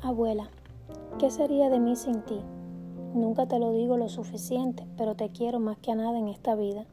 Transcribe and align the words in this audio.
Abuela, 0.00 0.48
¿qué 1.18 1.28
sería 1.28 1.70
de 1.70 1.80
mí 1.80 1.96
sin 1.96 2.22
ti? 2.22 2.40
Nunca 3.14 3.48
te 3.48 3.58
lo 3.58 3.72
digo 3.72 3.96
lo 3.96 4.08
suficiente, 4.08 4.86
pero 4.96 5.16
te 5.16 5.30
quiero 5.30 5.58
más 5.58 5.76
que 5.78 5.90
a 5.90 5.96
nada 5.96 6.16
en 6.16 6.28
esta 6.28 6.54
vida. 6.54 6.86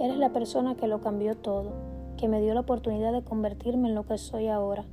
Eres 0.00 0.16
la 0.16 0.32
persona 0.32 0.74
que 0.74 0.88
lo 0.88 1.02
cambió 1.02 1.36
todo, 1.36 1.72
que 2.16 2.26
me 2.26 2.40
dio 2.40 2.54
la 2.54 2.60
oportunidad 2.60 3.12
de 3.12 3.22
convertirme 3.22 3.88
en 3.88 3.94
lo 3.94 4.06
que 4.06 4.16
soy 4.16 4.48
ahora. 4.48 4.86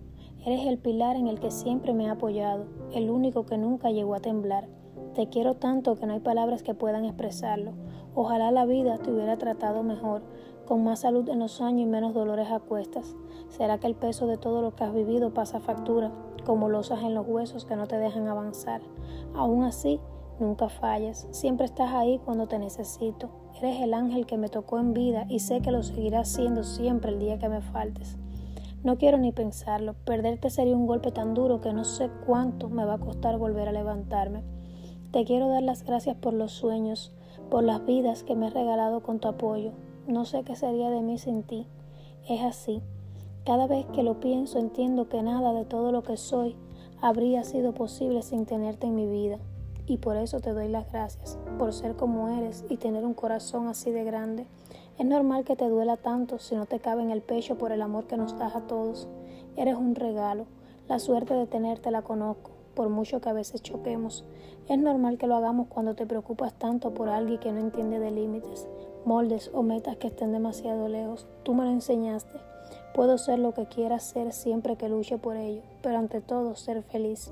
Eres 0.46 0.68
el 0.68 0.78
pilar 0.80 1.16
en 1.16 1.28
el 1.28 1.40
que 1.40 1.50
siempre 1.50 1.94
me 1.94 2.10
ha 2.10 2.14
apoyado, 2.14 2.66
el 2.94 3.10
único 3.10 3.46
que 3.46 3.58
nunca 3.58 3.90
llegó 3.90 4.16
a 4.16 4.20
temblar. 4.20 4.68
Te 5.16 5.28
quiero 5.30 5.56
tanto 5.56 5.96
que 5.96 6.06
no 6.06 6.14
hay 6.14 6.20
palabras 6.20 6.62
que 6.62 6.76
puedan 6.76 7.06
expresarlo. 7.06 7.72
Ojalá 8.14 8.52
la 8.52 8.66
vida 8.66 8.98
te 8.98 9.12
hubiera 9.12 9.38
tratado 9.38 9.82
mejor, 9.82 10.22
con 10.68 10.84
más 10.84 11.00
salud 11.00 11.28
en 11.30 11.40
los 11.40 11.62
años 11.62 11.82
y 11.82 11.86
menos 11.90 12.14
dolores 12.14 12.52
a 12.52 12.60
cuestas. 12.60 13.16
¿Será 13.50 13.80
que 13.80 13.88
el 13.88 13.96
peso 13.96 14.28
de 14.28 14.38
todo 14.38 14.62
lo 14.62 14.76
que 14.76 14.84
has 14.84 14.94
vivido 14.94 15.34
pasa 15.34 15.60
factura? 15.60 16.12
como 16.46 16.70
losas 16.70 17.02
en 17.04 17.14
los 17.14 17.28
huesos 17.28 17.66
que 17.66 17.76
no 17.76 17.88
te 17.88 17.98
dejan 17.98 18.28
avanzar. 18.28 18.82
Aún 19.34 19.64
así, 19.64 20.00
nunca 20.40 20.70
falles, 20.70 21.28
siempre 21.32 21.66
estás 21.66 21.92
ahí 21.92 22.22
cuando 22.24 22.48
te 22.48 22.60
necesito. 22.60 23.30
Eres 23.58 23.82
el 23.82 23.94
ángel 23.94 24.26
que 24.26 24.38
me 24.38 24.50
tocó 24.50 24.80
en 24.80 24.94
vida 24.94 25.26
y 25.28 25.40
sé 25.40 25.62
que 25.62 25.72
lo 25.72 25.84
seguirás 25.84 26.30
siendo 26.30 26.64
siempre 26.64 27.12
el 27.12 27.20
día 27.20 27.40
que 27.40 27.50
me 27.50 27.62
faltes. 27.62 28.18
No 28.84 28.98
quiero 28.98 29.18
ni 29.18 29.32
pensarlo, 29.32 29.96
perderte 30.06 30.52
sería 30.52 30.76
un 30.76 30.86
golpe 30.86 31.12
tan 31.12 31.34
duro 31.34 31.60
que 31.60 31.74
no 31.74 31.84
sé 31.84 32.10
cuánto 32.26 32.70
me 32.70 32.86
va 32.86 32.94
a 32.94 33.00
costar 33.00 33.38
volver 33.40 33.68
a 33.68 33.72
levantarme. 33.72 34.44
Te 35.16 35.24
quiero 35.24 35.48
dar 35.48 35.64
las 35.64 35.86
gracias 35.86 36.18
por 36.18 36.34
los 36.34 36.52
sueños, 36.52 37.14
por 37.50 37.64
las 37.64 37.86
vidas 37.86 38.24
que 38.26 38.36
me 38.36 38.48
has 38.48 38.54
regalado 38.54 39.00
con 39.00 39.20
tu 39.20 39.30
apoyo. 39.30 39.72
No 40.08 40.26
sé 40.26 40.44
qué 40.44 40.58
sería 40.58 40.90
de 40.90 41.00
mí 41.00 41.18
sin 41.18 41.44
ti. 41.44 41.68
Es 42.28 42.42
así. 42.42 42.82
Cada 43.46 43.66
vez 43.66 43.86
que 43.94 44.04
lo 44.04 44.20
pienso 44.20 44.60
entiendo 44.60 45.08
que 45.08 45.24
nada 45.24 45.54
de 45.54 45.64
todo 45.64 45.94
lo 45.94 46.04
que 46.04 46.18
soy 46.18 46.58
habría 47.00 47.46
sido 47.46 47.74
posible 47.74 48.24
sin 48.24 48.46
tenerte 48.46 48.88
en 48.88 48.96
mi 48.96 49.08
vida. 49.08 49.40
Y 49.88 50.00
por 50.00 50.18
eso 50.18 50.42
te 50.42 50.52
doy 50.52 50.68
las 50.68 50.92
gracias, 50.92 51.40
por 51.58 51.72
ser 51.72 51.96
como 51.96 52.28
eres 52.38 52.66
y 52.68 52.76
tener 52.76 53.06
un 53.06 53.14
corazón 53.14 53.70
así 53.70 53.92
de 53.92 54.04
grande. 54.04 54.48
Es 55.00 55.06
normal 55.06 55.46
que 55.46 55.56
te 55.56 55.70
duela 55.70 55.96
tanto 55.96 56.40
si 56.40 56.56
no 56.56 56.66
te 56.66 56.82
cabe 56.82 57.04
en 57.04 57.12
el 57.12 57.22
pecho 57.22 57.58
por 57.58 57.72
el 57.72 57.82
amor 57.82 58.06
que 58.06 58.18
nos 58.18 58.38
das 58.38 58.54
a 58.54 58.68
todos. 58.68 59.08
Eres 59.56 59.78
un 59.78 59.96
regalo. 59.96 60.46
La 60.90 61.00
suerte 61.00 61.36
de 61.36 61.48
tenerte 61.48 61.90
la 61.90 62.02
conozco, 62.02 62.52
por 62.76 62.90
mucho 62.90 63.22
que 63.22 63.30
a 63.30 63.34
veces 63.34 63.64
choquemos. 63.64 64.24
Es 64.70 64.78
normal 64.78 65.18
que 65.18 65.28
lo 65.28 65.36
hagamos 65.36 65.68
cuando 65.68 65.96
te 65.96 66.06
preocupas 66.06 66.54
tanto 66.54 66.94
por 66.94 67.10
alguien 67.10 67.40
que 67.40 67.52
no 67.52 67.60
entiende 67.60 68.00
de 68.00 68.12
límites, 68.12 68.68
moldes 69.06 69.50
o 69.54 69.64
metas 69.64 69.98
que 69.98 70.08
estén 70.08 70.32
demasiado 70.32 70.88
lejos. 70.88 71.26
Tú 71.44 71.54
me 71.54 71.64
lo 71.64 71.72
enseñaste. 71.72 72.38
Puedo 72.94 73.18
ser 73.18 73.40
lo 73.40 73.54
que 73.54 73.66
quiera 73.66 74.00
ser 74.00 74.32
siempre 74.34 74.76
que 74.76 74.90
luche 74.90 75.18
por 75.18 75.36
ello, 75.36 75.62
pero 75.82 75.98
ante 75.98 76.22
todo 76.22 76.56
ser 76.56 76.84
feliz. 76.84 77.32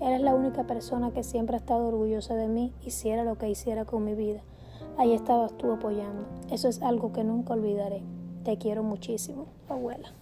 Eres 0.00 0.20
la 0.20 0.34
única 0.34 0.64
persona 0.64 1.12
que 1.12 1.22
siempre 1.22 1.56
ha 1.56 1.58
estado 1.58 1.86
orgullosa 1.86 2.34
de 2.34 2.48
mí, 2.48 2.72
hiciera 2.84 3.24
lo 3.24 3.36
que 3.36 3.48
hiciera 3.48 3.84
con 3.84 4.04
mi 4.04 4.14
vida. 4.14 4.42
Ahí 4.96 5.12
estabas 5.12 5.52
tú 5.58 5.72
apoyando. 5.72 6.24
Eso 6.50 6.68
es 6.68 6.82
algo 6.82 7.12
que 7.12 7.24
nunca 7.24 7.54
olvidaré. 7.54 8.02
Te 8.44 8.58
quiero 8.58 8.82
muchísimo, 8.82 9.46
abuela. 9.68 10.12